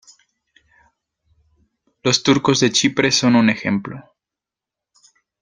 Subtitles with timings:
[2.01, 4.03] Los turcos de Chipre son un ejemplo.